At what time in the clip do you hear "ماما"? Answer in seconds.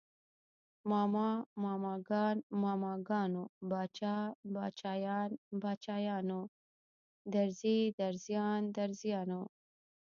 0.89-1.29